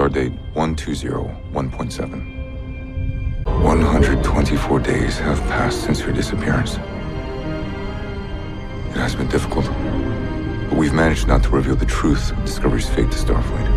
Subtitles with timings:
[0.00, 3.44] Stardate 1201.7.
[3.44, 6.76] 124 days have passed since your disappearance.
[6.76, 6.80] It
[8.96, 9.66] has been difficult,
[10.70, 13.68] but we've managed not to reveal the truth of Discovery's fate to Starfleet.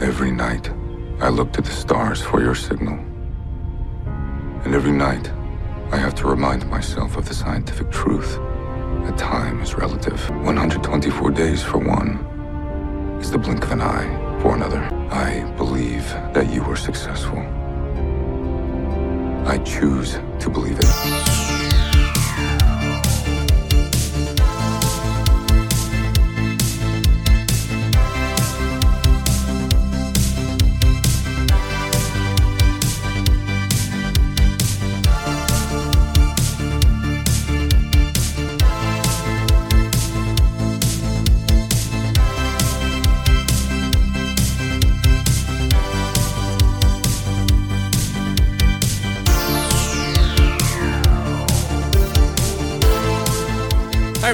[0.00, 0.70] Every night,
[1.20, 2.98] I look to the stars for your signal.
[4.64, 5.30] And every night,
[5.92, 8.38] I have to remind myself of the scientific truth
[9.04, 10.30] that time is relative.
[10.30, 12.24] 124 days for one
[13.20, 14.82] is the blink of an eye for another.
[15.10, 17.38] I believe that you were successful.
[19.46, 21.65] I choose to believe it.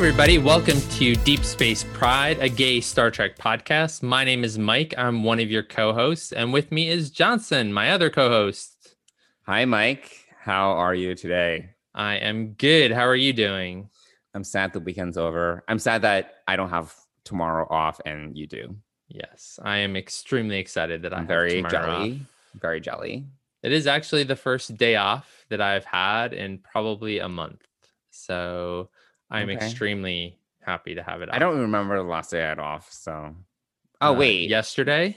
[0.04, 0.36] Everybody.
[0.36, 4.02] Welcome to Deep Space Pride, a gay Star Trek podcast.
[4.02, 4.92] My name is Mike.
[4.98, 8.96] I'm one of your co hosts, and with me is Johnson, my other co host.
[9.42, 10.26] Hi, Mike.
[10.40, 11.70] How are you today?
[11.94, 12.90] I am good.
[12.90, 13.90] How are you doing?
[14.34, 15.62] I'm sad the weekend's over.
[15.68, 18.74] I'm sad that I don't have tomorrow off and you do.
[19.06, 22.20] Yes, I am extremely excited that I'm very jelly.
[22.22, 22.60] off.
[22.60, 23.26] Very jelly.
[23.62, 27.62] It is actually the first day off that I've had in probably a month.
[28.10, 28.90] So
[29.32, 29.64] I'm Okay.
[29.66, 31.34] extremely happy to have it off.
[31.34, 32.92] I don't remember the last day I had off.
[32.92, 33.34] So,
[34.00, 34.48] oh, Uh, wait.
[34.50, 35.16] Yesterday?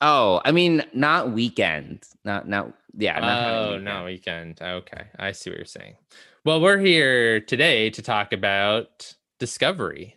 [0.00, 2.04] Oh, I mean, not weekend.
[2.24, 3.18] Not, not, yeah.
[3.20, 3.84] Not Oh, weekend.
[3.84, 4.58] no, weekend.
[4.62, 5.02] Okay.
[5.18, 5.96] I see what you're saying.
[6.44, 10.16] Well, we're here today to talk about Discovery.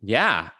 [0.00, 0.50] Yeah.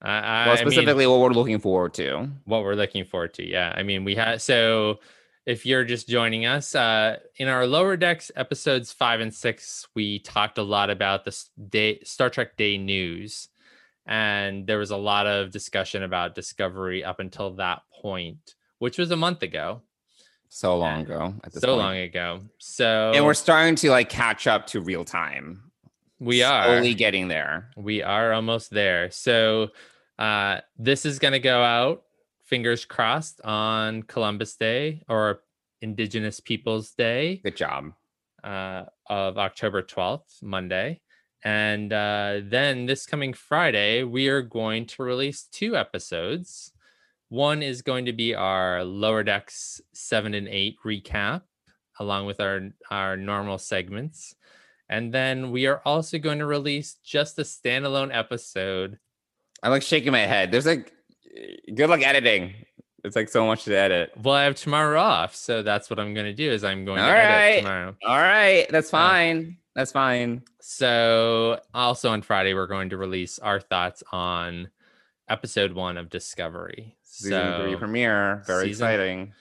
[0.00, 2.28] I, I, Well, I mean, specifically, what we're looking forward to.
[2.44, 3.46] what we're looking forward to.
[3.46, 3.72] Yeah.
[3.76, 5.00] I mean, we had so
[5.46, 10.18] if you're just joining us, uh, in our lower decks episodes five and six, we
[10.20, 11.36] talked a lot about the
[11.68, 13.48] day Star Trek Day news.
[14.06, 19.10] And there was a lot of discussion about Discovery up until that point, which was
[19.12, 19.82] a month ago.
[20.48, 21.34] So long ago.
[21.44, 21.78] At this So point.
[21.78, 22.40] long ago.
[22.58, 25.70] So And we're starting to like catch up to real time.
[26.18, 27.70] we are slowly getting there.
[27.76, 29.10] We are almost there.
[29.10, 29.68] So
[30.18, 32.02] uh this is going to go out
[32.52, 35.40] fingers crossed on Columbus Day or
[35.80, 37.94] Indigenous Peoples Day Good job.
[38.44, 41.00] uh of October 12th, Monday.
[41.42, 46.72] And uh then this coming Friday, we are going to release two episodes.
[47.30, 51.40] One is going to be our lower decks 7 and 8 recap
[52.00, 54.34] along with our our normal segments.
[54.90, 58.98] And then we are also going to release just a standalone episode.
[59.62, 60.50] I'm like shaking my head.
[60.50, 60.92] There's like,
[61.74, 62.54] good luck editing.
[63.04, 64.12] It's like so much to edit.
[64.22, 66.50] Well, I have tomorrow off, so that's what I'm going to do.
[66.52, 67.96] Is I'm going to All edit tomorrow.
[68.06, 69.56] All right, that's Uh, fine.
[69.74, 70.42] that's fine.
[70.60, 74.68] So also on Friday, we're going to release our thoughts on
[75.28, 76.96] episode one of Discovery.
[77.02, 78.42] Season three so premiere.
[78.46, 79.32] Very season- exciting.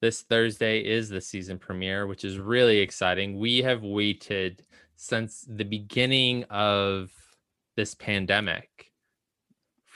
[0.00, 3.36] this Thursday is the season premiere, which is really exciting.
[3.36, 4.64] We have waited
[4.94, 7.10] since the beginning of
[7.76, 8.87] this pandemic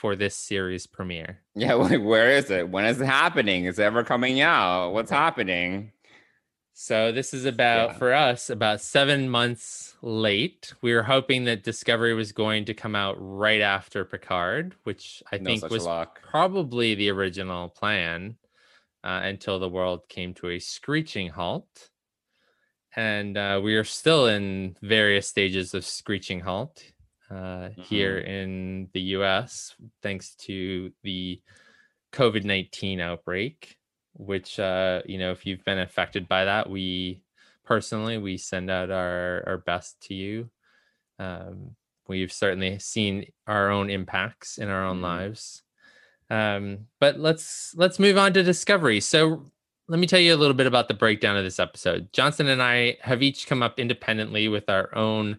[0.03, 1.39] for this series premiere.
[1.55, 2.67] Yeah, like where is it?
[2.67, 3.63] When is it happening?
[3.63, 4.89] Is it ever coming out?
[4.89, 5.93] What's happening?
[6.73, 7.97] So this is about Yeah.
[7.99, 10.73] for us about seven months late.
[10.81, 15.37] We were hoping that Discovery was going to come out right after Picard, which I
[15.37, 16.19] no think was luck.
[16.21, 18.35] probably the original plan
[19.05, 21.91] uh, until the world came to a screeching halt.
[22.93, 26.83] And uh, we are still in various stages of screeching halt
[27.29, 31.41] uh, here in the US, thanks to the
[32.11, 33.77] COVID 19 outbreak,
[34.13, 37.21] which, uh, you know, if you've been affected by that, we
[37.65, 40.49] personally, we send out our, our best to you.
[41.19, 41.75] Um,
[42.07, 45.03] we've certainly seen our own impacts in our own Mhm.
[45.03, 45.63] lives
[46.29, 49.51] um but let's let's move on to discovery so
[49.89, 52.63] let me tell you a little bit about the breakdown of this episode johnson and
[52.63, 55.37] i have each come up independently with our own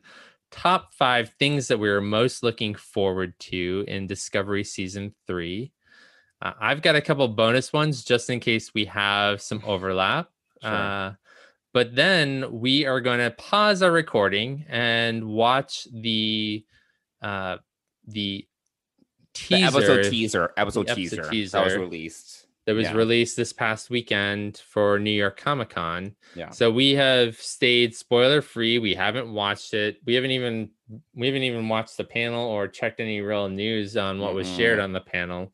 [0.54, 5.72] top five things that we are most looking forward to in discovery season three
[6.42, 10.30] uh, i've got a couple bonus ones just in case we have some overlap
[10.62, 10.72] Sure.
[10.72, 11.12] uh,
[11.72, 16.64] but then we are going to pause our recording and watch the
[17.20, 17.56] uh
[18.06, 18.46] the
[19.32, 20.52] The teaser episode teaser.
[20.56, 22.43] Episode, the episode teaser, that was released.
[22.66, 22.94] That was Yeah.
[22.94, 26.16] released this past weekend for New York Comic Con.
[26.34, 26.50] Yeah.
[26.50, 28.78] So we have stayed spoiler free.
[28.78, 29.98] We haven't watched it.
[30.06, 30.70] We haven't even
[31.14, 34.78] we haven't even watched the panel or checked any real news on what was shared
[34.80, 35.52] on the panel.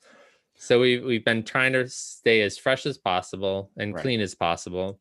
[0.57, 4.03] So we we've been trying to stay as fresh as possible and Right.
[4.03, 5.01] clean as possible,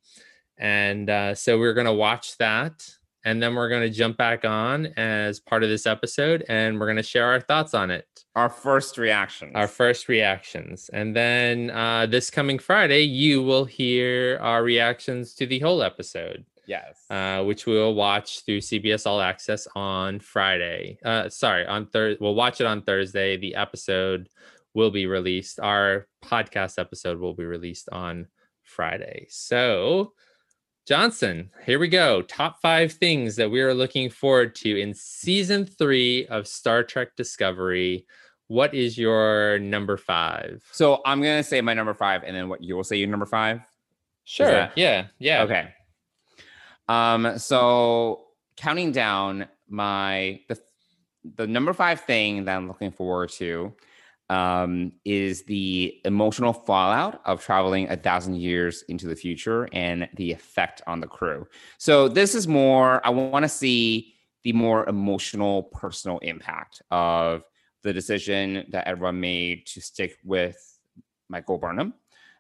[0.58, 2.88] and uh, so we're gonna watch that,
[3.26, 7.04] and then we're gonna jump back on as part of this episode, and we're gonna
[7.04, 8.06] share our thoughts on it,
[8.36, 9.52] Our first reactions.
[9.56, 15.46] our first reactions, and then uh, this coming Friday, you will hear our reactions to
[15.46, 17.04] the whole episode yes.
[17.10, 21.00] uh, which we will watch through CBS All Access on Friday.
[21.04, 22.20] Uh, sorry, on Thursday.
[22.22, 23.36] We'll watch it on Thursday.
[23.38, 24.30] The episode
[24.76, 25.60] will be released.
[25.60, 28.28] Our podcast episode will be released on
[28.64, 29.26] Friday.
[29.30, 30.14] So,
[30.90, 32.24] Johnson, here we go.
[32.24, 37.16] Top five things that we are looking forward to in season three of Star Trek
[37.16, 38.08] Discovery.
[38.48, 40.64] What is your number five?
[40.72, 43.28] so I'm gonna say my number five, and then what you will say your number
[43.28, 43.62] five.
[44.24, 44.48] Sure.
[44.50, 45.06] that- yeah.
[45.20, 45.44] Yeah.
[45.44, 45.68] Okay.
[46.88, 48.26] Um, so
[48.58, 50.60] counting down my the
[51.36, 53.76] the number five thing that I'm looking forward to
[54.30, 60.32] um is the emotional fallout of traveling a thousand years into the future and the
[60.32, 61.48] effect on the crew.
[61.78, 67.44] So this is more, I want to see the more emotional personal impact of
[67.84, 70.58] the decision that everyone made to stick with
[71.30, 71.94] Michael Burnham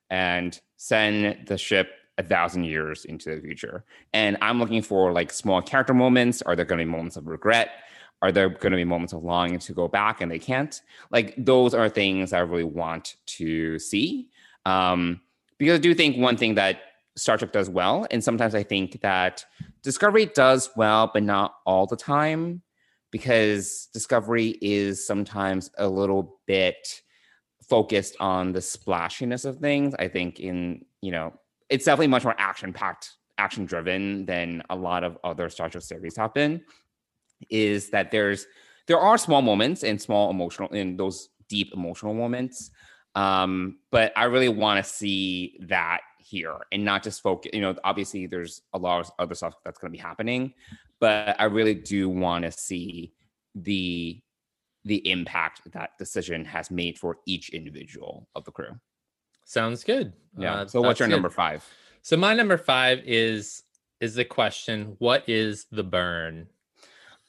[0.10, 3.86] and send the ship a thousand years into the future.
[4.14, 6.42] And I'm looking for like small character moments.
[6.42, 7.70] Are there going to be moments of regret?
[8.22, 10.82] Are there going to be moments of longing to go back and they can't?
[11.12, 14.30] Like those are things I really want to see.
[14.66, 15.22] Um,
[15.58, 16.82] because I do think one thing that
[17.16, 19.46] Star Trek does well, and sometimes I think that
[19.84, 22.62] Discovery does well, but not all the time,
[23.12, 27.02] because Discovery is sometimes a little bit
[27.68, 29.94] focused on the splashiness of things.
[30.00, 31.34] I think in, you know,
[31.70, 35.84] it's definitely much more action packed, action driven than a lot of other Star Trek
[35.84, 36.62] series have been.
[37.50, 38.46] Is that there's
[38.88, 42.72] there are small moments and small emotional in those deep emotional moments.
[43.16, 47.76] Um, but I really want to see that here and not just focus, you know,
[47.84, 50.54] obviously there's a lot of other stuff that's going to be happening,
[51.00, 53.14] but I really do want to see
[53.56, 54.22] the
[54.86, 58.80] the impact that decision has made for each individual of the crew.
[59.44, 60.14] Sounds good.
[60.38, 60.62] Yeah.
[60.62, 61.16] Uh, so what's your good.
[61.16, 61.68] number five?
[62.02, 63.64] So my number five is
[64.00, 66.48] is the question: What is the burn?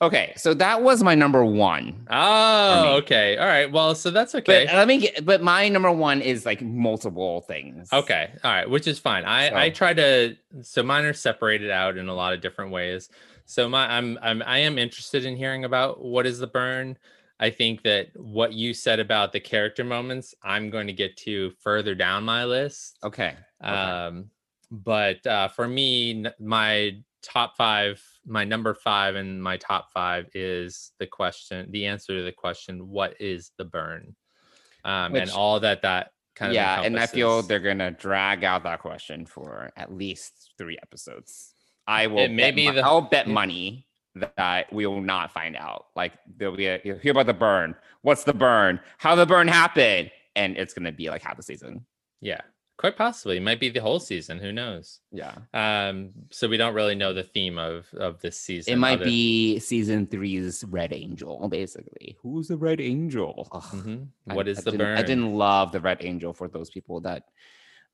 [0.02, 2.06] Okay, so that was my number one.
[2.10, 3.70] Oh, okay, all right.
[3.70, 4.64] Well, so that's okay.
[4.66, 7.92] But let me get but my number one is like multiple things.
[7.92, 9.24] okay, all right, which is fine.
[9.24, 13.10] I I try to so mine are separated out in a lot of different ways.
[13.44, 16.96] So my I'm I'm I am interested in hearing about what is the burn.
[17.38, 21.50] I think that what you said about the character moments, I'm going to get to
[21.58, 22.98] further down my list.
[23.02, 23.34] Okay.
[23.62, 23.72] Okay.
[23.72, 24.30] Um,
[24.70, 30.92] but uh, for me, my top five, my number five, and my top five is
[30.98, 34.14] the question, the answer to the question, what is the burn?
[34.84, 38.62] Um, and all that that kind of yeah, and I feel they're gonna drag out
[38.62, 41.54] that question for at least three episodes.
[41.86, 42.28] I will.
[42.28, 45.86] maybe may bet be mon- the- I'll bet money that we will not find out.
[45.94, 47.74] Like there'll be a you'll hear about the burn.
[48.02, 48.80] What's the burn?
[48.98, 50.10] How the burn happened?
[50.36, 51.84] And it's gonna be like half the season.
[52.20, 52.40] yeah,
[52.80, 54.38] quite possibly it might be the whole season.
[54.38, 55.00] Who knows?
[55.12, 58.72] Yeah, Um, so we don't really know the theme of of this season.
[58.72, 61.46] it might other- be season three's Red Angel.
[61.48, 63.46] Basically, who's the Red Angel?
[63.52, 63.62] Ugh.
[63.62, 64.06] Mhm.
[64.28, 64.96] I- What is I the burn?
[64.98, 67.24] I didn't love the Red Angel for those people that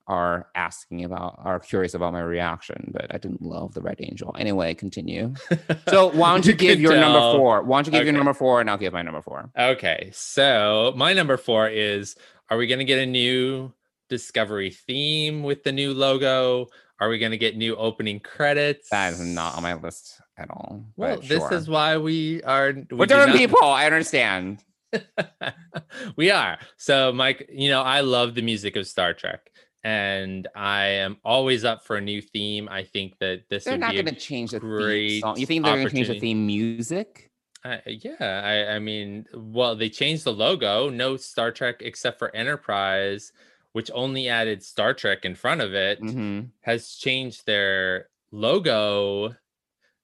[0.09, 4.33] are asking about are curious about my reaction, but I didn't love the Red Angel.
[4.39, 5.33] Anyway, continue.
[5.89, 7.63] So why don't you, give could your number four?
[7.63, 9.49] Why don't you give your number four and I'll give my number four.
[9.57, 12.15] Okay, so my number four is
[12.49, 13.73] Are we going to get a new
[14.09, 16.67] Discovery theme with the new logo?
[16.99, 18.89] Are we going to get new opening credits?
[18.89, 20.83] That is not on my list at all.
[20.95, 21.53] Well, this sure.
[21.53, 22.73] is why we are.
[22.73, 23.63] we we're different not- people.
[23.63, 24.63] I understand.
[26.15, 26.57] we are.
[26.77, 29.51] So, Mike, you know, I love the music of Star Trek,
[29.83, 32.67] and I am always up for a new theme.
[32.69, 35.37] I think that this They're not going to change the theme song.
[35.37, 37.31] You think they're going to change the theme music?
[37.63, 40.89] Uh, yeah, I, I mean, well, they changed the logo.
[40.89, 43.33] No Star Trek except for Enterprise,
[43.73, 46.49] which only added Star Trek in front of it, Mhm.
[46.61, 49.35] has changed their logo.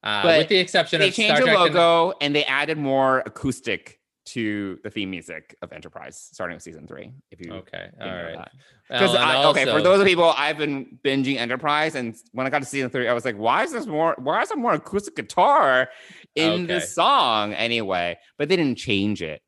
[0.03, 1.74] Uh, But with the exception They of changed Star the Trek.
[1.74, 6.88] logo and they added more acoustic to the theme music of Enterprise, starting with season
[6.88, 7.12] three.
[7.32, 8.36] If you okay, all right.
[8.38, 8.51] that.
[8.89, 12.60] Well, Because okay, for those of people I've been binging Enterprise, and when I got
[12.60, 14.15] to season three, I was like, why is this more?
[14.17, 15.89] Why is there more acoustic guitar
[16.36, 16.65] in Okay.
[16.65, 18.17] this song anyway?
[18.38, 19.41] But they didn't change it.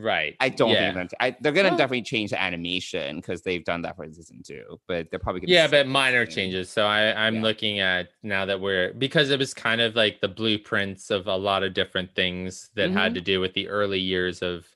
[0.00, 0.92] Right, I don't yeah.
[0.94, 4.42] think I, they're gonna Well- definitely change the animation because they've done that for season
[4.42, 4.80] two.
[4.88, 7.42] But they're probably gonna yeah but minor changes so i i'm Yeah.
[7.42, 11.36] looking at now that we're because it was kind of like the blueprints of a
[11.36, 12.98] lot of different things that Mm-hmm.
[12.98, 14.66] had to do with the early years of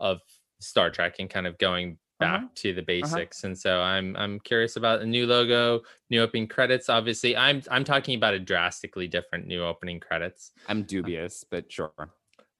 [0.00, 0.20] of
[0.60, 2.48] star trek and kind of going back Uh-huh.
[2.54, 3.42] to the basics.
[3.44, 6.88] And so I'm I'm curious about a new logo, new opening credits.
[6.88, 10.52] Obviously, I'm I'm talking about a drastically different new opening credits.
[10.68, 11.92] I'm dubious, but sure.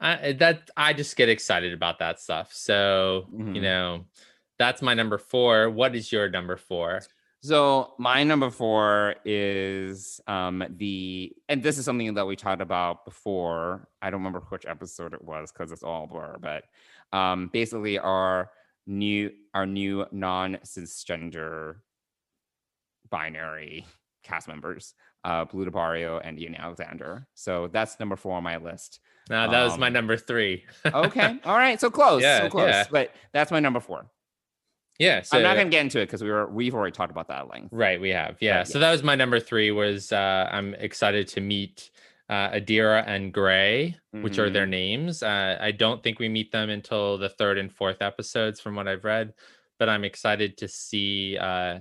[0.03, 2.53] I that I just get excited about that stuff.
[2.53, 3.63] So you Mhm.
[3.63, 4.05] know,
[4.59, 5.71] that's my number four.
[5.71, 7.01] What is your number four?
[7.41, 13.05] So my number four is um the and this is something that we talked about
[13.05, 13.89] before.
[14.01, 16.65] I don't remember which episode it was because it's all blur, but
[17.13, 18.51] um basically our
[18.87, 21.77] new our new non-cisgender
[23.11, 23.85] binary
[24.23, 24.95] cast members,
[25.25, 27.27] uh Blu del Barrio and Ian Alexander.
[27.35, 29.01] So that's number four on my list.
[29.31, 30.65] Now that was my Um, number three.
[30.85, 31.39] Okay.
[31.45, 31.79] all right.
[31.81, 32.23] So close.
[32.23, 32.69] Yeah, so close.
[32.69, 32.85] yeah.
[32.91, 34.07] But that's my number four.
[34.99, 35.23] yeah.
[35.23, 37.39] So I'm not gonna get into it because we were we've already talked about that
[37.43, 37.69] at length.
[37.73, 38.37] Right, we have.
[38.41, 38.63] Yeah.
[38.65, 39.71] So that was my number three.
[39.71, 41.91] Was uh, I'm excited to meet
[42.29, 44.53] uh, Adira and Gray, which are Mm-hmm.
[44.55, 45.23] their names.
[45.23, 48.89] Uh, I don't think we meet them until the third and fourth episodes, from what
[48.89, 49.35] I've read.
[49.79, 51.81] But I'm excited to see uh,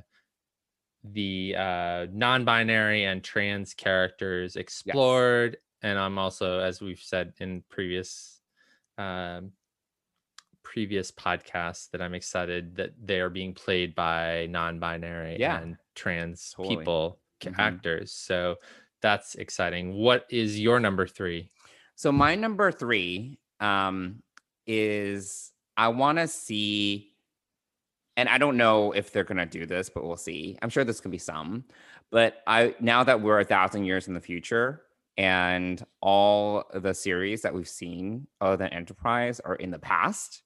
[1.04, 5.58] the uh, non-binary and trans characters explored.
[5.84, 8.42] And I'm also, as we've said in previous
[8.98, 9.52] um,
[10.64, 15.60] previous podcasts that I'm excited that they are being played by non-binary Yeah.
[15.60, 16.78] and trans Totally.
[16.78, 17.58] people Mhm.
[17.58, 18.12] actors.
[18.12, 18.58] So
[19.02, 19.94] that's exciting.
[19.94, 21.50] What is your number three?
[21.96, 24.22] So my number three um,
[24.68, 27.16] is I want to see,
[28.18, 30.58] and I don't know if they're gonna do this, but we'll see.
[30.62, 31.66] I'm sure this can be some.
[32.12, 34.84] But I now that we're a thousand years in the future,
[35.18, 40.44] and all the series that we've seen other than Enterprise are in the past,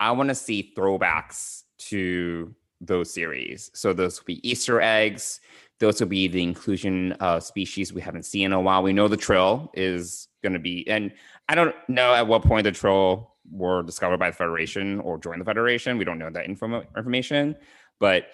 [0.00, 3.70] I want to see throwbacks to those series.
[3.74, 5.40] So those will be Easter eggs.
[5.80, 8.82] Those will be the inclusion of species we haven't seen in a while.
[8.82, 11.12] We know the Trill is going to be, and
[11.48, 15.40] I don't know at what point the Trill were discovered by the Federation or joined
[15.40, 15.98] the Federation.
[15.98, 17.56] We don't know that inform- information,
[18.00, 18.26] but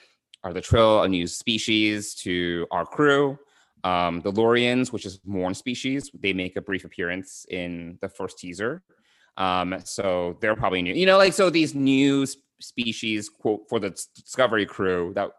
[0.43, 3.39] are the Trill a new species to our crew?
[3.85, 8.39] Um, the Lurians, which is Morn species, they make a brief appearance in the first
[8.39, 8.83] teaser.
[9.37, 12.27] Um, so they're probably new, you know, like so these new
[12.61, 15.31] species quote for the Discovery crew that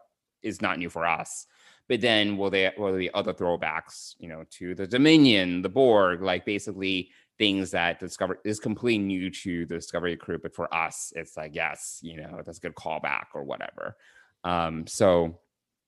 [0.42, 1.46] is not new for us.
[1.88, 5.68] But then will they will there be other throwbacks, you know, to the Dominion, the
[5.68, 10.72] Borg, like basically things that Discovery is completely new to the Discovery crew, but for
[10.74, 13.96] us, it's like yes, you know, that's a good callback or whatever.
[14.44, 15.40] Um, so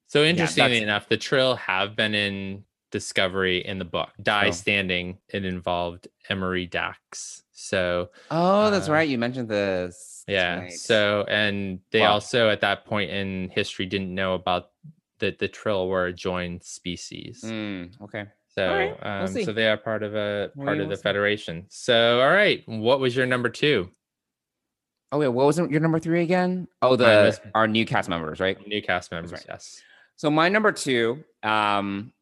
[0.08, 4.08] So interestingly that's- enough, the Trill have been in Discovery in the book.
[4.22, 4.50] Die Oh.
[4.50, 7.42] Standing, it involved Emony Dax.
[7.52, 10.24] So oh, that's Uh, right, you mentioned this.
[10.26, 10.68] Yeah.
[10.70, 12.12] So and they Wow.
[12.12, 14.70] also at that point in history didn't know about
[15.18, 17.42] that the Trill were a joined species.
[17.44, 18.24] Mm, okay.
[18.48, 21.02] So right, we'll um, so they are part of a We part of the see.
[21.02, 21.66] Federation.
[21.68, 23.90] So all right, what was your number two?
[25.12, 26.68] Oh wait, what was your number three again?
[26.80, 28.56] Oh, the was- our new cast members, right?
[28.66, 29.44] New cast members, right.
[29.46, 29.82] yes.
[30.18, 32.12] So my number two, um,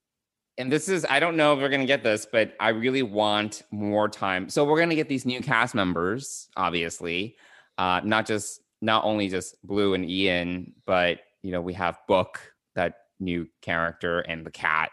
[0.59, 3.63] and this is I don't know if we're gonna get this, but I really want
[3.71, 4.51] more time.
[4.51, 7.37] So we're gonna get these new cast members, obviously,
[7.79, 12.39] uh, not just not only just Blu and Ian, but you know we have Book,
[12.75, 14.91] that new character, and the cat.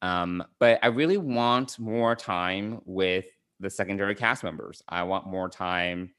[0.00, 3.26] Um, but I really want more time with
[3.60, 4.82] the secondary cast members.
[4.88, 6.14] I want more time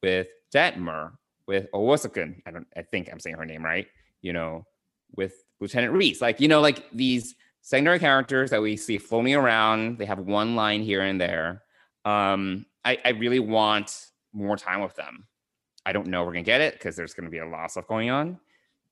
[0.00, 1.14] with Detmer,
[1.48, 2.42] with Owosekun.
[2.46, 2.68] I don't.
[2.76, 3.88] I think I'm saying her name right.
[4.22, 4.64] You know,
[5.14, 6.20] with Lieutenant Rhys.
[6.20, 7.34] Like, you know, like these
[7.66, 9.98] secondary characters that we see floating around.
[9.98, 11.62] They have one line here and there.
[12.04, 15.26] Um, I, I really want more time with them.
[15.84, 17.88] I don't know we're gonna get it because there's gonna be a lot of stuff
[17.88, 18.38] going on,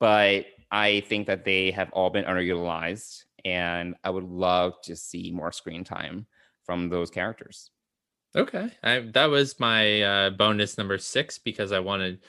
[0.01, 5.31] but I think that they have all been underutilized, and I would love to see
[5.31, 6.27] more screen time
[6.65, 7.71] from those characters.
[8.35, 12.23] Okay, I, that was my uh, bonus number six because I wanted,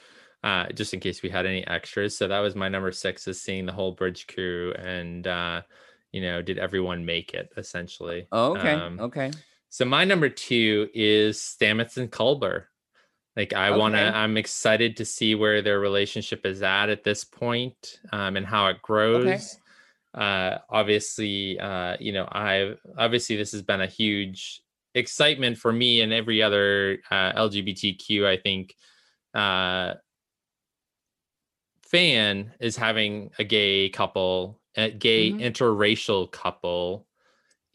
[0.46, 2.16] uh, just in case we had any extras.
[2.16, 5.62] So that was my number six is seeing the whole bridge crew and, uh,
[6.12, 8.28] you know, did everyone make it essentially?
[8.30, 9.32] Oh, okay, Um, okay.
[9.70, 12.66] So my number two is Stamets and Culber.
[13.36, 17.24] Like I want to, I'm excited to see where their relationship is at at this
[17.24, 19.58] point, um, and how it grows.
[20.14, 24.62] Uh, obviously, uh, you know, I obviously this has been a huge
[24.94, 28.24] excitement for me and every other uh, LGBTQ.
[28.24, 28.74] I think
[29.34, 29.94] uh,
[31.90, 35.40] fan is having a gay couple, a gay Mhm.
[35.40, 37.06] interracial couple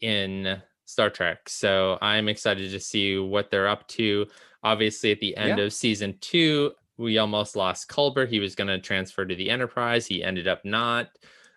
[0.00, 1.48] in Star Trek.
[1.48, 4.26] So I'm excited to see what they're up to.
[4.62, 5.64] Obviously, at the end Yeah.
[5.64, 8.28] of season two, we almost lost Culber.
[8.28, 10.06] He was going to transfer to the Enterprise.
[10.06, 11.10] He ended up not.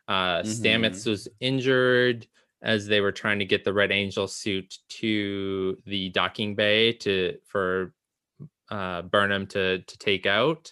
[0.07, 2.27] Uh, Stamets was injured
[2.61, 7.37] as they were trying to get the Red Angel suit to the docking bay to
[7.45, 7.93] for
[8.71, 10.71] uh, Burnham to to take out.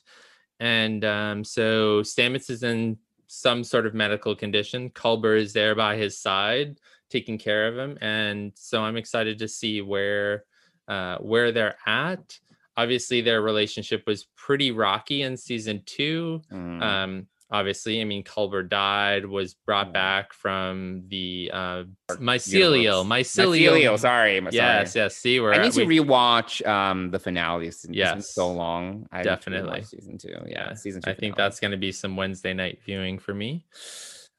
[0.63, 4.89] And um, so Stamets is in some sort of medical condition.
[4.91, 6.79] Culber is there by his side,
[7.09, 10.45] taking care of him, and so I'm excited to see where
[10.87, 12.39] uh, where they're at.
[12.77, 16.41] Obviously, their relationship was pretty rocky in season two.
[16.49, 16.81] Mm.
[16.81, 19.93] Um, obviously, I mean, Culber died, was brought Mm.
[19.93, 21.83] back from the uh,
[22.13, 23.05] mycelial, mycelial.
[23.05, 24.37] Mycelial, sorry.
[24.37, 25.15] I'm Yes, yes.
[25.15, 27.67] See, we're I need at- to we- rewatch um the finale.
[27.67, 28.33] It's, it's been Yes.
[28.33, 29.05] so long.
[29.11, 29.83] I Definitely.
[29.83, 30.29] season two.
[30.29, 31.11] Yeah, yeah season two.
[31.11, 33.65] i think that's going to be some wednesday night viewing for me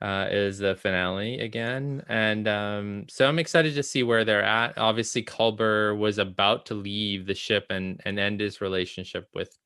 [0.02, 4.76] uh is the finale again and um so i'm excited to see where they're at
[4.76, 9.56] obviously culber was about to leave the ship and and end his relationship with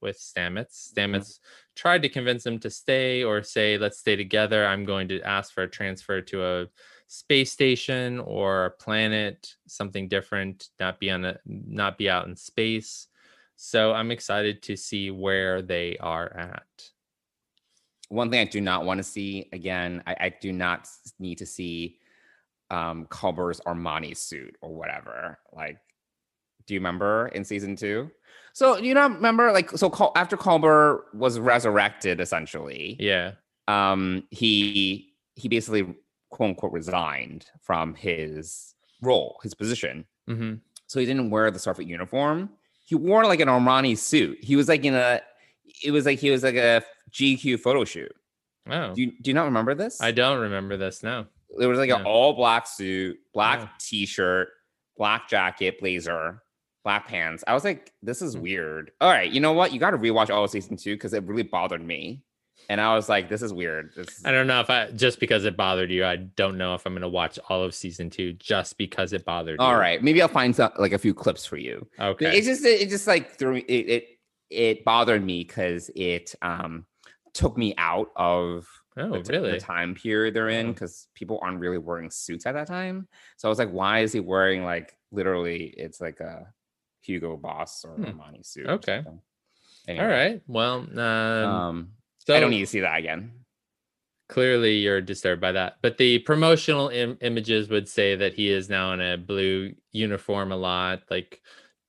[0.00, 1.38] with stamets stamets
[1.74, 5.52] tried to convince him to stay or say let's stay together i'm going to ask
[5.52, 6.66] for a transfer to a
[7.06, 12.36] space station or a planet something different not be on a not be out in
[12.36, 13.08] space
[13.60, 16.90] so I'm excited to see where they are at.
[18.08, 20.00] one thing I do not want to see again.
[20.06, 20.88] I, I do not
[21.18, 21.98] need to see
[22.70, 25.40] um Culber's Armani suit or whatever.
[25.52, 25.78] Like,
[26.66, 28.12] do you remember in season two?
[28.58, 33.32] So do you not remember like so Cul- after Culber was resurrected essentially, Yeah.
[33.68, 35.84] um he he basically
[36.30, 40.04] quote unquote resigned from his role, his position.
[40.26, 40.54] hmm
[40.88, 42.50] So he didn't wear the Starfleet uniform.
[42.84, 44.38] He wore like an Armani suit.
[44.42, 45.20] He was like in a
[45.84, 48.12] it was like he was like a GQ photo shoot.
[48.70, 50.00] Oh, Do you, do you not remember this?
[50.00, 51.02] I don't remember this.
[51.04, 51.26] No.
[51.60, 52.00] It was like Yeah.
[52.00, 53.68] an all black suit, black Yeah.
[53.78, 54.48] t-shirt,
[54.96, 56.42] black jacket, blazer,
[56.88, 57.44] black pants.
[57.46, 58.40] I was like, this is Hmm.
[58.40, 58.92] weird.
[59.02, 59.72] All right, you know what?
[59.74, 62.22] You got to rewatch all of season two because it really bothered me,
[62.70, 63.90] and I was like, this is weird.
[63.94, 66.04] This is- I don't know if I just because it bothered you.
[66.06, 69.26] I don't know if I'm going to watch all of season two just because it
[69.26, 69.64] bothered you.
[69.66, 71.86] all right, maybe I'll find some like a few clips for you.
[72.00, 72.36] Okay.
[72.38, 74.04] It's just it just like threw me- it it,
[74.50, 76.86] it bothered me because it um
[77.34, 79.50] took me out of oh, the, t- really?
[79.52, 83.06] the time period they're in because people aren't really wearing suits at that time.
[83.36, 86.46] So I was like, why is he wearing like literally it's like a
[87.08, 88.04] Hugo Boss or Hmm.
[88.04, 88.66] Armani suit?
[88.66, 88.96] Okay.
[89.02, 89.12] something.
[89.14, 89.22] All
[89.88, 90.42] Anyway, right.
[90.46, 93.32] Well, um, Um, so I don't need to see that again.
[94.28, 95.78] clearly you're disturbed by that.
[95.80, 100.52] But the promotional Im- images would say that he is now in a blue uniform
[100.52, 101.40] a lot, like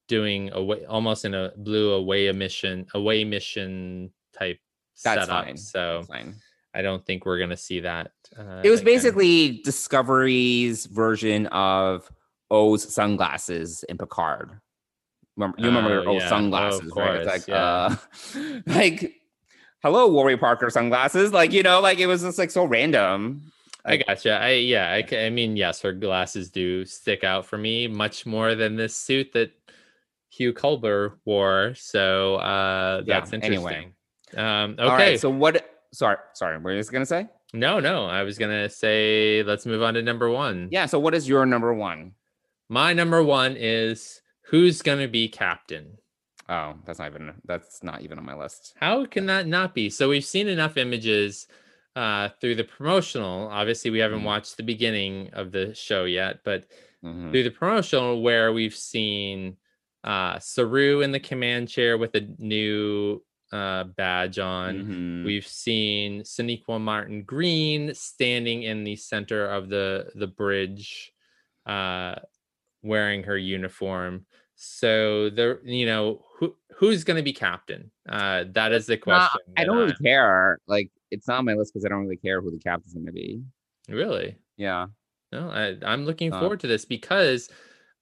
[0.08, 4.60] doing away almost in a blue away mission, away mission type
[5.04, 5.46] That's setup.
[5.46, 5.58] fine.
[5.58, 6.36] So fine.
[6.74, 8.12] I don't think we're gonna see that.
[8.38, 12.10] Uh, It was basically Discovery's version of
[12.50, 14.62] Oh's sunglasses in Picard.
[15.40, 16.26] Remember, you remember Oh, old yeah.
[16.26, 17.16] Oh, sunglasses, right?
[17.22, 17.96] It's course, like, uh,
[18.68, 19.22] like,
[19.82, 21.32] hello, Warby Parker sunglasses.
[21.32, 23.42] Like, you know, like it was just like so random.
[23.86, 24.34] I gotcha.
[24.34, 24.92] I yeah.
[24.92, 28.94] I, I mean, yes, her glasses do stick out for me much more than this
[28.94, 29.52] suit that
[30.30, 31.74] Hugh Culber wore.
[31.76, 33.54] So uh, Yeah, that's anyway.
[33.56, 33.94] interesting.
[34.36, 35.12] Um, okay.
[35.12, 35.20] Right.
[35.20, 35.66] So what?
[35.94, 36.58] Sorry, sorry.
[36.58, 37.28] What are you just gonna say?
[37.54, 38.06] no, no.
[38.06, 40.68] I was gonna say let's move on to number one.
[40.70, 40.86] Yeah.
[40.86, 42.12] So what is your number one?
[42.68, 45.98] My number one is who's gonna be captain.
[46.48, 47.34] Oh, that's not even.
[47.46, 48.74] That's not even on my list.
[48.80, 49.90] How can that not be?
[49.90, 51.48] So we've seen enough images
[51.96, 53.48] uh, through the promotional.
[53.50, 54.26] Obviously, we haven't Mhm.
[54.26, 56.66] watched the beginning of the show yet, but
[57.04, 57.32] Mhm.
[57.32, 59.58] through the promotional where we've seen
[60.06, 64.86] uh Saru in the command chair with a new uh badge on.
[64.86, 65.26] Mhm.
[65.26, 71.12] We've seen Sonequa Martin Green standing in the center of the the bridge
[71.66, 72.16] uh
[72.82, 74.26] wearing her uniform.
[74.62, 77.92] So there you know who who's going to be captain?
[78.10, 79.40] Uh that is the question.
[79.58, 80.60] I don't really care.
[80.68, 83.14] Like, it's not on my list because I don't really care who the captain's gonna
[83.14, 83.42] be.
[83.88, 84.38] Really?
[84.58, 84.88] Yeah.
[85.32, 87.50] No, I, I'm looking Uh, forward to this because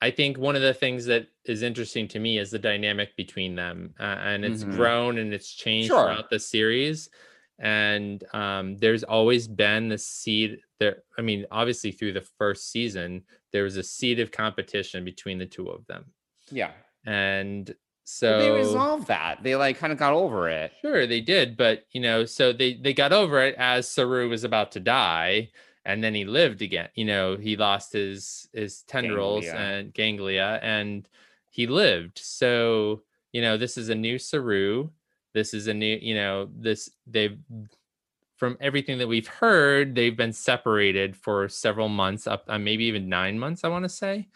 [0.02, 3.56] I think one of the things that is interesting to me is the dynamic between
[3.56, 4.64] them, uh, and it's Mhm.
[4.64, 6.00] grown and it's changed Sure.
[6.00, 7.10] throughout the series.
[7.60, 11.04] And um, there's always been the seed there.
[11.18, 15.48] I mean, obviously through the first season, there was a seed of competition between the
[15.48, 16.14] two of them,
[16.52, 16.72] Yeah.
[17.06, 19.44] and so they resolved that.
[19.44, 20.72] They like kind of got over it.
[20.82, 24.46] Sure, they did, but you know, so they they got over it as Saru was
[24.46, 25.50] about to die,
[25.84, 26.88] and then he lived again.
[26.96, 29.62] You know, he lost his his tendrils Ganglia.
[29.62, 31.10] and ganglia, and
[31.52, 32.20] he lived.
[32.20, 33.02] So
[33.34, 34.90] you know, this is a new Saru.
[35.34, 37.38] This is a new, you know, this they've
[38.38, 43.10] from everything that we've heard, they've been separated for several months, up uh, maybe even
[43.10, 44.28] nine months, I want to say.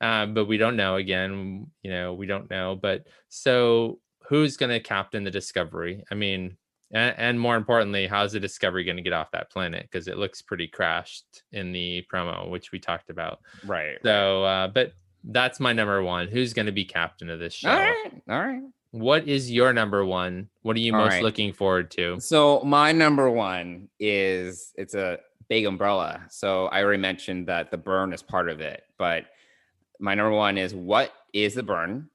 [0.00, 2.78] Um, but we don't know again, you know, we don't know.
[2.80, 6.04] But so who's going to captain the Discovery?
[6.10, 6.56] I mean,
[6.92, 9.82] and, and more importantly, how's the Discovery going to get off that planet?
[9.82, 13.40] Because it looks pretty crashed in the promo, which we talked about.
[13.64, 13.98] Right.
[14.02, 14.92] So, uh, but
[15.24, 16.28] that's my number one.
[16.28, 17.70] Who's going to be captain of this show?
[17.70, 18.22] All right.
[18.28, 18.62] All right.
[18.90, 20.48] What is your number one?
[20.62, 21.22] What are you All most right.
[21.22, 22.20] looking forward to?
[22.20, 26.26] So my number one is it's a big umbrella.
[26.30, 29.24] So I already mentioned that the burn is part of it, but
[30.00, 32.08] my number one is what is the burn?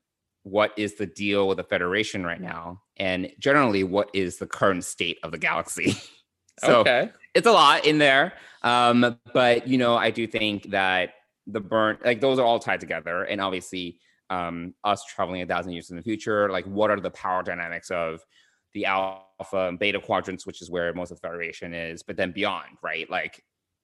[0.44, 2.82] What is the deal with the Federation right now?
[2.98, 5.96] And generally, what is the current state of the galaxy?
[6.60, 7.12] so okay.
[7.36, 8.34] it's a lot in there.
[8.64, 11.14] Um, but you know, I do think that
[11.48, 13.24] the burn, like those are all tied together.
[13.24, 17.12] And obviously, um, us traveling a thousand years in the future, like what are the
[17.12, 18.22] power dynamics of
[18.74, 22.32] the alpha and beta quadrants, which is where most of the Federation is, but then
[22.32, 23.10] beyond, right?
[23.10, 23.44] Like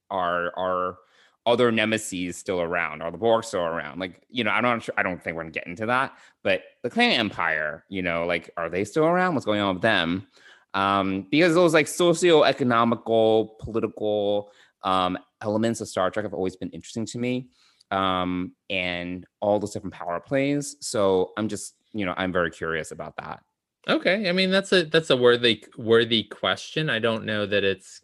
[0.09, 0.97] are are
[1.45, 3.01] other nemesis still around?
[3.01, 3.99] Are the Borg still around?
[3.99, 6.63] Like, you know, I'm not sure I don't think we're gonna get into that, but
[6.83, 9.35] the Clan Empire, you know, like are they still around?
[9.35, 10.27] What's going on with them?
[10.75, 14.51] um, because those like socio-economical, political
[14.83, 17.47] um, elements of Star Trek have always been interesting to me,
[17.91, 20.75] um, and all those different power plays.
[20.81, 23.39] So I'm just, you know, I'm very curious about that.
[23.87, 24.27] Okay.
[24.27, 26.89] I mean, that's a that's a worthy worthy question.
[26.89, 28.01] I don't know that it's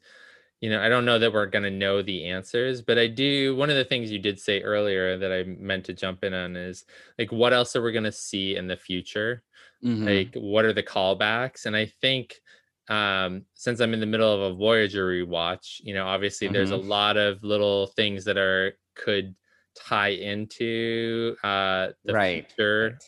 [0.62, 3.56] you know, I don't know that we're going to know the answers, but I do
[3.56, 6.56] one of the things you did say earlier that I meant to jump in on
[6.56, 6.86] is
[7.20, 9.44] like what else are we going to see in the future?
[9.84, 10.06] Mm-hmm.
[10.06, 11.66] Like what are the callbacks?
[11.66, 12.40] And I think
[12.90, 16.78] um since I'm in the middle of a Voyager rewatch, you know, obviously there's a
[16.78, 19.36] lot of little things that are could
[19.76, 22.52] tie into uh the Right.
[22.52, 23.00] future.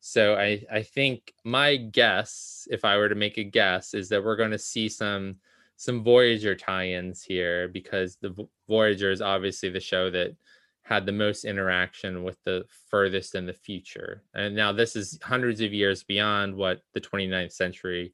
[0.00, 4.22] So I I think my guess, if I were to make a guess, is that
[4.24, 5.36] we're going to see some
[5.80, 8.34] some Voyager tie-ins here because the
[8.68, 10.36] Voyager is obviously the show that
[10.82, 14.22] had the most interaction with the furthest in the future.
[14.34, 18.12] And now this is hundreds of years beyond what the 29th century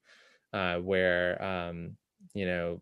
[0.52, 1.96] uh where um
[2.34, 2.80] you know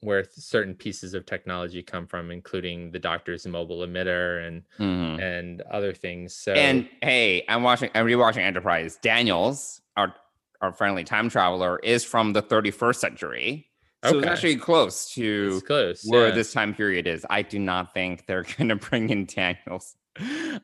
[0.00, 5.20] where certain pieces of technology come from including the doctor's mobile emitter and Mhm.
[5.20, 8.96] and other things so And hey, I'm watching, I'm rewatching Enterprise.
[9.02, 10.14] Daniels, our
[10.60, 13.70] our friendly time traveler, is from the 31st century,
[14.04, 16.34] so it's actually close to it's close where yeah.
[16.34, 17.26] this time period is.
[17.28, 19.96] I do not think they're going to bring in Daniels,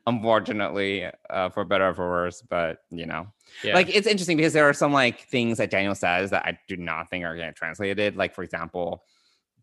[0.07, 2.41] unfortunately, uh, for better or for worse.
[2.41, 3.27] But you know,
[3.63, 3.75] yeah.
[3.75, 6.77] like it's interesting because there are some like things that Daniel says that I do
[6.77, 8.15] not think are going getting translated.
[8.15, 9.03] Like for example,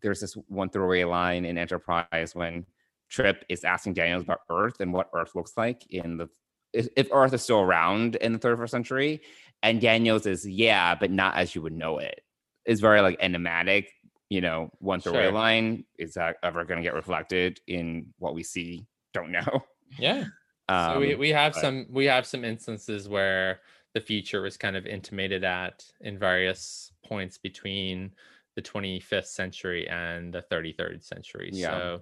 [0.01, 2.65] there's this one throwaway line in Enterprise when
[3.09, 6.29] Trip is asking Daniels about Earth and what Earth looks like in the
[6.75, 9.21] if Earth is still around in the 31st century,
[9.69, 12.21] and Daniels is yeah, but not as you would know it.
[12.65, 13.91] It's very like enigmatic.
[14.29, 15.31] You know, throwaway Sure.
[15.31, 18.87] line is that ever going to get reflected in what we see?
[19.13, 19.63] Don't know.
[19.99, 20.25] yeah
[20.67, 23.59] Um, so we, we have but- some we have some instances where
[23.93, 28.11] the future was kind of intimated at in various points between
[28.55, 31.69] the 25th century and the 33rd century Yeah.
[31.77, 32.01] so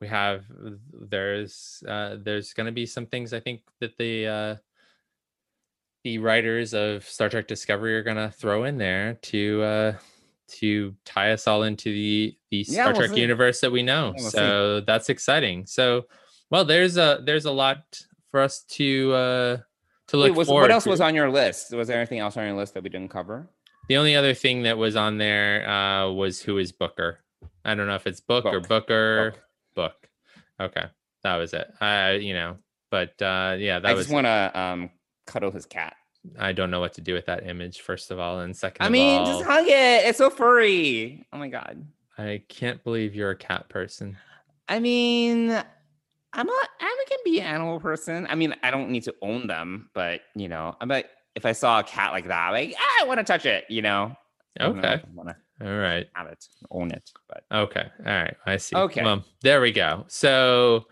[0.00, 0.44] we have
[1.08, 4.56] there's uh there's going to be some things i think that the uh
[6.04, 9.92] the writers of star trek discovery are going to throw in there to uh
[10.48, 13.20] to tie us all into the the Yeah, star we'll trek see.
[13.20, 14.36] universe that we know Yeah, we'll see.
[14.38, 16.06] so that's exciting so
[16.50, 19.56] well there's a there's a lot for us to uh
[20.08, 20.90] to look Wait, was, what else to.
[20.90, 21.72] was on your list?
[21.72, 23.48] Was there anything else on your list that we didn't cover?
[23.88, 27.18] the only other thing that was on there uh was who is booker
[27.64, 29.40] i don't know if it's book, or booker Book.
[29.74, 30.08] book
[30.60, 30.86] okay
[31.24, 32.56] that was it uh you know
[32.90, 34.90] but uh yeah that I was just want to um
[35.26, 35.94] cuddle his cat.
[36.38, 38.88] i don't know what to do with that image first of all and second I
[38.88, 40.06] mean, all, just hug it.
[40.06, 41.26] It's so furry.
[41.32, 41.84] Oh my god.
[42.18, 44.16] i can't believe you're a cat person
[44.68, 45.50] I mean,
[46.32, 46.68] I'm not.
[46.80, 48.26] I can be an animal person.
[48.30, 51.52] I mean, I don't need to own them, but you know, I'm like, if I
[51.52, 53.64] saw a cat like that, like, ah, I want to touch it.
[53.68, 54.16] You know.
[54.60, 57.86] Okay if I want to all right have it, own it, but Okay.
[58.00, 58.34] All right.
[58.46, 58.76] I see.
[58.76, 59.02] Okay.
[59.02, 60.04] Well, there we go.
[60.08, 60.86] So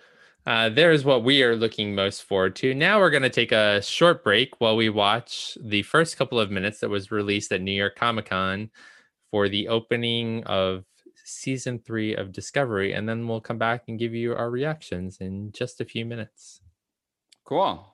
[0.46, 2.74] uh, there's what we are looking most forward to.
[2.74, 6.50] Now we're going to take a short break while we watch the first couple of
[6.50, 8.70] minutes that was released at New York Comic Con
[9.31, 10.85] for the opening of
[11.24, 12.92] season three of Discovery.
[12.92, 16.61] And then we'll come back and give you our reactions in just a few minutes.
[17.44, 17.87] cool.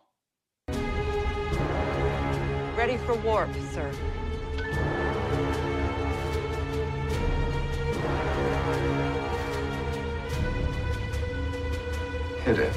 [2.77, 3.91] Ready for warp, sir.
[12.47, 12.73] Hit it.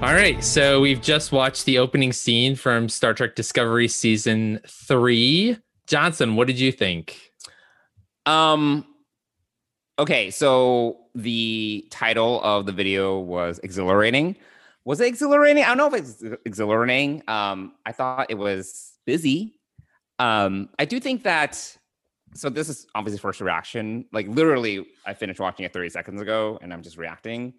[0.00, 0.36] All right.
[0.44, 5.58] So we've just watched the opening scene from Star Trek Discovery season three.
[5.88, 7.32] Johnson, what did you think?
[8.24, 8.86] Um.
[9.98, 14.36] Okay, so the title of the video was exhilarating.
[14.84, 15.64] Was it exhilarating?
[15.64, 17.24] I don't know if it's exhilarating.
[17.26, 19.58] Um, I thought it was busy.
[20.20, 21.76] Um, I do think that
[22.34, 24.04] so this is obviously first reaction.
[24.12, 27.54] Like literally, I finished watching it 30 seconds ago, and I'm just reacting.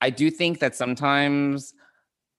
[0.00, 1.74] I do think that sometimes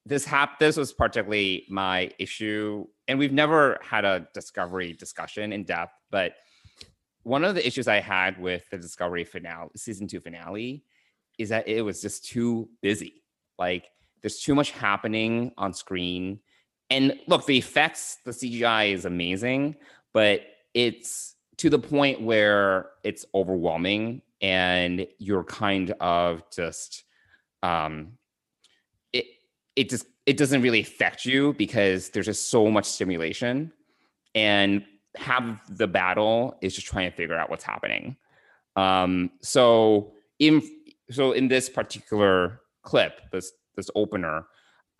[0.06, 5.64] this hap this was particularly my issue, and we've never had a discovery discussion in
[5.64, 6.36] depth, but
[7.26, 10.84] one of the issues I had with the Discovery finale, season two finale,
[11.40, 13.24] is that it was just too busy.
[13.58, 13.90] Like
[14.22, 16.40] there's too much happening on screen.
[16.92, 19.76] And look, the effects, the CGI is amazing,
[20.14, 20.42] but
[20.76, 27.04] it's to the point where it's overwhelming and you're kind of just
[27.64, 28.14] um
[29.14, 29.26] it
[29.76, 33.72] it just it doesn't really affect you because there's just so much stimulation
[34.34, 34.84] and
[35.16, 38.18] half the battle is just trying to figure out what's happening.
[38.76, 40.62] Um so in
[41.12, 44.46] so in this particular clip this this opener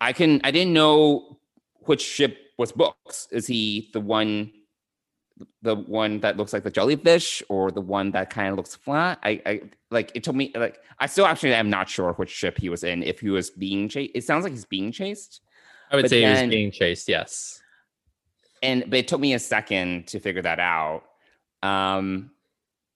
[0.00, 1.38] i can i didn't know
[1.80, 4.52] which ship was books is he the one
[5.62, 9.18] the one that looks like the jellyfish or the one that kind of looks flat.
[9.22, 12.58] I, I like it told me like I still actually am not sure which ship
[12.58, 13.02] he was in.
[13.02, 15.40] If he was being chased, it sounds like he's being chased.
[15.90, 17.08] I would But say he was being chased.
[17.08, 17.60] Yes.
[18.62, 21.02] And but it took me a second to figure that out.
[21.62, 22.30] Um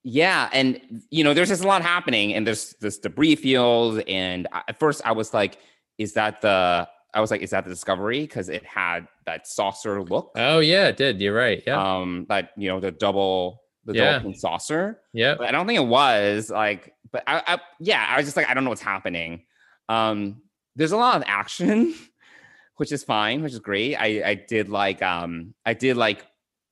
[0.02, 4.00] yeah, and you know, there's just a lot happening, and there's this debris field.
[4.08, 5.58] And I- at first, I was like,
[5.98, 10.02] "Is that the?" I was like, "Is that the Discovery?" Because it had that saucer
[10.02, 10.32] look.
[10.36, 11.20] Oh yeah, it did.
[11.20, 11.62] You're right.
[11.66, 11.98] Yeah.
[12.00, 14.18] Um, that you know, the double, the Yeah.
[14.18, 15.00] double saucer.
[15.12, 15.34] yeah.
[15.36, 18.48] but I don't think it was like, but I, I yeah, I was just like,
[18.48, 19.44] I don't know what's happening.
[19.88, 20.42] Um,
[20.76, 21.94] there's a lot of action,
[22.76, 23.96] which is fine, which is great.
[23.96, 26.24] I I did like um I did like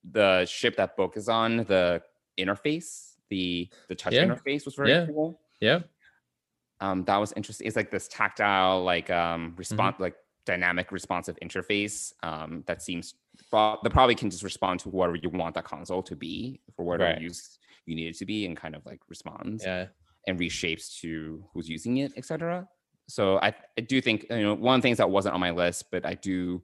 [0.09, 2.01] the ship that book is on, the
[2.39, 4.25] interface, the the touch Yeah.
[4.25, 5.07] interface was very Yeah.
[5.07, 5.41] cool.
[5.61, 5.81] Yeah.
[6.81, 7.67] Um, that was interesting.
[7.67, 9.59] It's like this tactile, like um Mm-hmm.
[9.59, 10.15] response, like
[10.49, 12.13] dynamic responsive interface.
[12.23, 13.15] Um, that seems
[13.53, 17.11] that probably can just respond to whatever you want that console to be for whatever
[17.13, 17.21] Right.
[17.21, 19.87] use you need it to be, and kind of like responds Yeah.
[20.27, 22.67] and reshapes to who's using it, etc.
[23.09, 25.51] So I, I do think you know one of the things that wasn't on my
[25.51, 26.63] list, but I do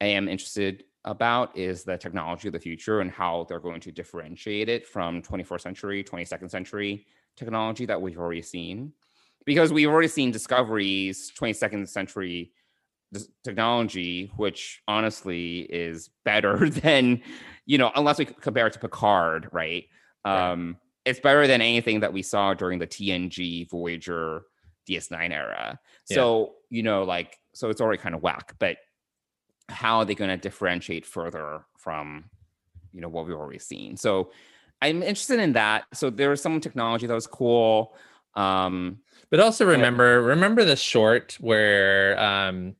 [0.00, 3.92] I am interested about is the technology of the future and how they're going to
[3.92, 8.92] differentiate it from 24th century, 22nd century technology that we've already seen.
[9.46, 12.52] Because we've already seen discoveries 22nd century
[13.44, 17.22] technology, which honestly is better than,
[17.66, 19.84] you know, unless we compare it to Picard, right?
[20.24, 20.50] Right.
[20.52, 24.42] Um, it's better than anything that we saw during the TNG Voyager
[24.88, 25.78] DS9 era.
[26.08, 26.14] Yeah.
[26.14, 28.76] So, you know, like, so it's already kind of whack, but
[29.68, 32.24] how are they going to differentiate further from,
[32.92, 33.96] you know, what we've already seen?
[33.96, 34.30] So
[34.82, 35.84] I'm interested in that.
[35.94, 37.94] So there was some technology that was cool.
[38.34, 38.98] Um,
[39.30, 42.76] But also remember, remember the short where um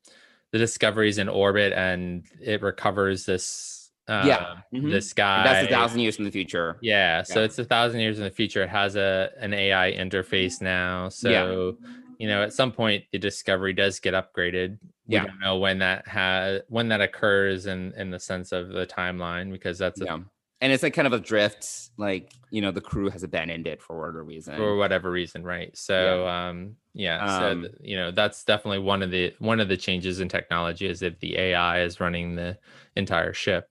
[0.53, 4.57] the discovery's in orbit and it recovers this uh, Yeah.
[4.75, 4.91] Mhm.
[4.91, 5.45] this guy.
[5.45, 6.77] that's a thousand years in the future.
[6.81, 8.63] Yeah, so it's a thousand years in the future.
[8.65, 11.09] It has a an AI interface now.
[11.11, 11.77] So
[12.19, 14.79] you know, at some point the discovery does get upgraded.
[15.07, 15.27] We Yeah.
[15.27, 19.53] don't know when that has when that occurs in in the sense of the timeline
[19.53, 20.19] because that's a, Yeah.
[20.63, 23.81] And it's like kind of a drift, like, you know, the crew has abandoned it
[23.81, 24.57] for whatever reason.
[24.57, 25.75] for whatever reason, right?
[25.77, 29.69] So um yeah, so Um, th- you know, that's definitely one of the one of
[29.69, 32.59] the changes in technology is if the AI is running the
[32.97, 33.71] entire ship.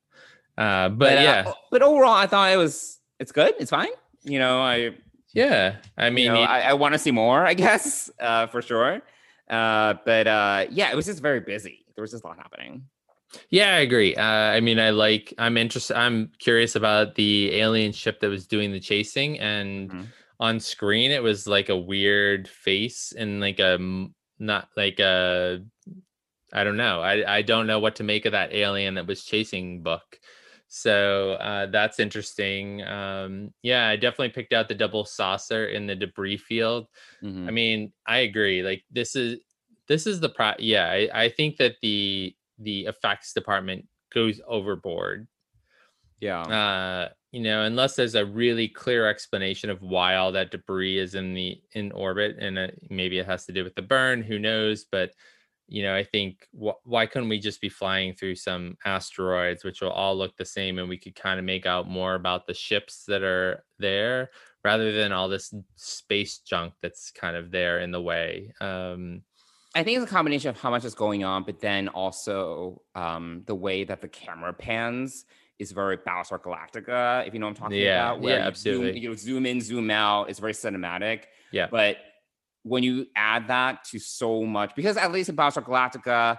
[0.58, 1.52] Uh but, uh, yeah.
[1.72, 3.54] but overall, I thought it was, it's good.
[3.60, 3.90] It's fine.
[4.24, 4.92] You know, I,
[5.34, 5.76] yeah.
[5.98, 8.62] I mean you know, you- I, I want to see more, I guess, uh, for
[8.62, 9.02] sure.
[9.50, 11.86] Uh, but uh, yeah, it was just very busy.
[11.96, 12.86] There was just a lot happening.
[13.50, 14.16] Yeah, I agree.
[14.16, 15.34] Uh, I mean, I like.
[15.38, 15.96] I'm interested.
[15.96, 20.14] I'm curious about the alien ship that was doing the chasing, and Mhm.
[20.40, 23.78] on screen it was like a weird face and like a
[24.40, 25.64] not like a.
[26.54, 27.02] I don't know.
[27.02, 30.20] I I don't know what to make of that alien that was chasing Book.
[30.68, 32.84] So uh, that's interesting.
[32.84, 36.88] Um, yeah, I definitely picked out the double saucer in the debris field.
[37.22, 37.48] Mhm.
[37.48, 38.64] I mean, I agree.
[38.64, 39.40] Like this is
[39.88, 40.54] this is the pro.
[40.60, 45.28] Yeah, I, I think that the the effects department goes overboard.
[46.20, 46.42] yeah.
[46.42, 51.14] Uh, you know, unless there's a really clear explanation of why all that debris is
[51.16, 54.24] in the in orbit, and it, maybe it has to do with the burn.
[54.24, 54.86] Who knows?
[54.92, 55.12] But
[55.68, 59.82] you know, I think wh- why couldn't we just be flying through some asteroids, which
[59.82, 62.54] will all look the same, and we could kind of make out more about the
[62.56, 64.32] ships that are there
[64.66, 68.52] rather than all this space junk that's kind of there in the way.
[68.60, 69.22] Um,
[69.76, 73.44] I think it's a combination of how much is going on, but then also um,
[73.46, 75.26] the way that the camera pans
[75.60, 78.24] is very Battlestar Galactica, if you know what I'm talking Yeah, about.
[78.24, 79.00] Yeah, you zoom- absolutely.
[79.02, 80.30] you zoom in, zoom out.
[80.30, 81.24] It's very cinematic.
[81.52, 81.98] yeah, But
[82.64, 86.38] when you add that to so much, because at least in Battlestar Galactica,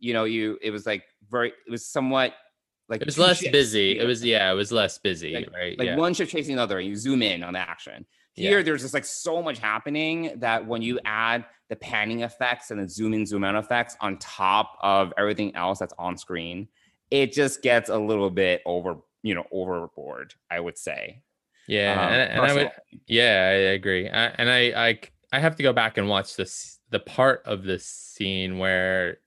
[0.00, 2.34] you know, you it was like very, it was somewhat
[2.88, 3.94] like It was less ships, busy.
[3.96, 5.78] you It was yeah, it was less busy, like, right?
[5.78, 5.96] like yeah.
[5.96, 8.62] one ship chasing another and you zoom in on the action here Yeah.
[8.64, 12.88] there's just like so much happening that when you add the panning effects and the
[12.88, 16.68] zoom in zoom out effects on top of everything else that's on screen
[17.10, 21.22] it just gets a little bit over you know overboard i would say
[21.68, 22.70] yeah, Um, and, and I would.
[23.06, 24.08] Yeah, I agree.
[24.08, 24.98] And I, I, I, I,
[25.32, 29.18] I have to go back and watch this the part of this scene where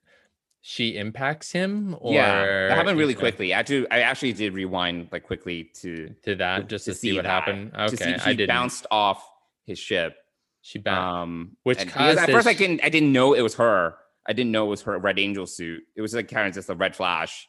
[0.68, 1.96] she impacts him.
[2.00, 6.12] Or yeah that happened really quickly i do i actually did rewind like quickly to
[6.24, 7.72] to that just to, see, what that, happened.
[7.72, 8.48] to see Okay, I didn't.
[8.48, 9.24] bounced off
[9.64, 10.16] his ship
[10.62, 11.22] she bounced.
[11.22, 13.94] um Which caused at first i didn't i didn't know it was her
[14.26, 16.68] i didn't know it was her red angel suit it was like kind of just
[16.68, 17.48] a red flash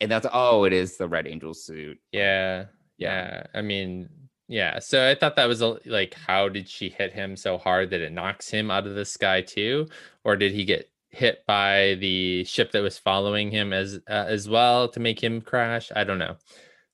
[0.00, 2.64] and that's oh it is the red angel suit yeah,
[2.98, 3.44] yeah.
[3.54, 4.08] I mean,
[4.48, 4.78] yeah.
[4.80, 8.00] So I thought that was a, like, how did she hit him so hard that
[8.00, 9.86] it knocks him out of the sky too,
[10.24, 14.48] or did he get hit by the ship that was following him as uh, as
[14.48, 15.90] well to make him crash?
[15.96, 16.36] I don't know.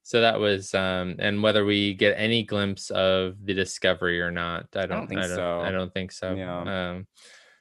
[0.04, 4.66] So that was, um, and whether we get any glimpse of the discovery or not,
[4.74, 5.60] I don't, think I don't, so.
[5.60, 6.34] I don't think so.
[6.34, 6.90] Yeah.
[6.90, 7.06] Um,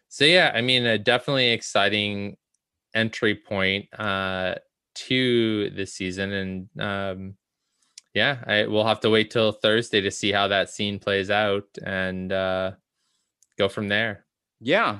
[0.09, 2.37] so yeah, I mean, a definitely exciting
[2.95, 4.55] entry point uh,
[4.95, 7.33] to the season, and um,
[8.13, 11.65] yeah, I, we'll have to wait till Thursday to see how that scene plays out
[11.83, 12.71] and uh,
[13.57, 14.25] go from there.
[14.59, 14.99] yeah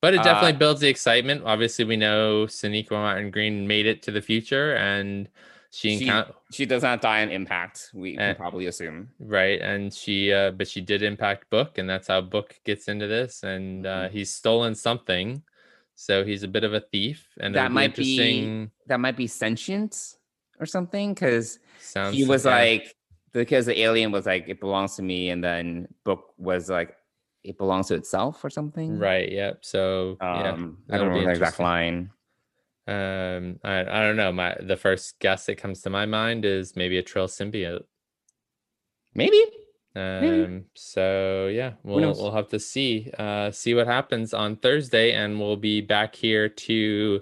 [0.00, 1.42] But it definitely Uh, builds the excitement.
[1.44, 5.28] Obviously, we know Sonequa Martin Green made it to the future, and
[5.70, 8.16] she, She- encountered she does not die in impact we Eh.
[8.16, 12.20] can probably assume right, and she, uh, but she did impact Book, and that's how
[12.22, 14.12] Book gets into this, and uh, Mm-hmm.
[14.16, 15.42] he's stolen something,
[15.94, 18.70] so he's a bit of a thief, and That it'll might be- interesting.
[18.86, 20.16] that might be sentient
[20.58, 21.58] or something because
[22.10, 22.96] he was like
[23.32, 26.96] because the alien was like it belongs to me and then book was like
[27.42, 29.64] it belongs to itself or something right, yep.
[29.64, 32.10] So yeah, um i don't be remember the exact line
[32.86, 34.32] Um, I, I don't know.
[34.32, 37.84] My the first guess that comes to my mind is maybe a Trill symbiote.
[39.14, 39.42] maybe
[39.96, 45.38] Um, so yeah, we'll we'll have to see uh see what happens on Thursday, and
[45.40, 47.20] we'll be back here to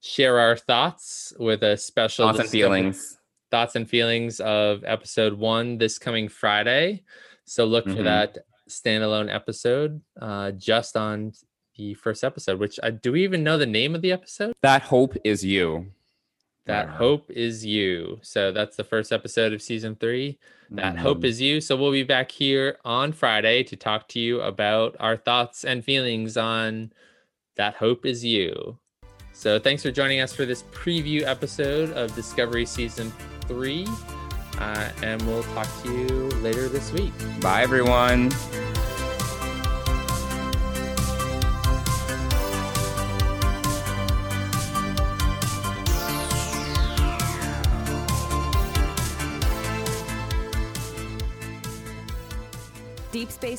[0.00, 3.18] share our thoughts with a special thoughts and feelings
[3.50, 7.02] thoughts and feelings of episode one this coming Friday.
[7.44, 8.04] So look for Mhm.
[8.04, 11.32] that standalone episode uh, just on
[11.76, 14.54] the first episode, which uh, do we even know the name of the episode?
[14.62, 15.86] That Hope Is You.
[16.66, 18.18] That Hope Is You.
[18.22, 20.38] So that's the first episode of season three.
[20.70, 21.02] That mm-hmm.
[21.02, 21.60] Hope Is You.
[21.60, 25.84] So we'll be back here on Friday to talk to you about our thoughts and
[25.84, 26.92] feelings on
[27.54, 28.78] That Hope Is You.
[29.32, 33.86] So thanks for joining us for this preview episode of Discovery Season 3
[34.58, 37.12] and we'll talk to you later this week.
[37.40, 38.30] bye everyone